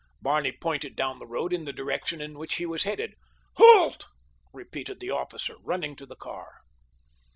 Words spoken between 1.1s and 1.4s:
the